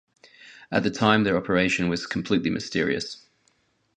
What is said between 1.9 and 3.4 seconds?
completely mysterious.